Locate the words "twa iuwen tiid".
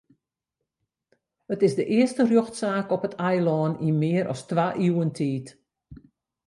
4.49-5.47